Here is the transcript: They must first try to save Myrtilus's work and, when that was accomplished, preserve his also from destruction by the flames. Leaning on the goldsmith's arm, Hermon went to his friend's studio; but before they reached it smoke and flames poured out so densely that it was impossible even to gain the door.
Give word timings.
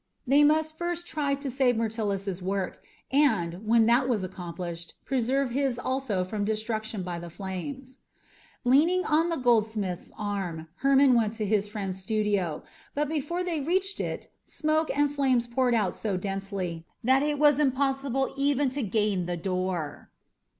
They 0.25 0.43
must 0.43 0.79
first 0.79 1.05
try 1.05 1.35
to 1.35 1.51
save 1.51 1.77
Myrtilus's 1.77 2.41
work 2.41 2.83
and, 3.11 3.67
when 3.67 3.85
that 3.85 4.07
was 4.07 4.23
accomplished, 4.23 4.95
preserve 5.05 5.51
his 5.51 5.77
also 5.77 6.23
from 6.23 6.43
destruction 6.43 7.03
by 7.03 7.19
the 7.19 7.29
flames. 7.29 7.99
Leaning 8.65 9.05
on 9.05 9.29
the 9.29 9.35
goldsmith's 9.35 10.11
arm, 10.17 10.67
Hermon 10.77 11.13
went 11.13 11.33
to 11.35 11.45
his 11.45 11.67
friend's 11.67 11.99
studio; 12.01 12.63
but 12.95 13.09
before 13.09 13.43
they 13.43 13.61
reached 13.61 13.99
it 13.99 14.31
smoke 14.43 14.89
and 14.97 15.11
flames 15.13 15.45
poured 15.45 15.75
out 15.75 15.93
so 15.93 16.17
densely 16.17 16.83
that 17.03 17.21
it 17.21 17.37
was 17.37 17.59
impossible 17.59 18.33
even 18.35 18.71
to 18.71 18.81
gain 18.81 19.27
the 19.27 19.37
door. 19.37 20.09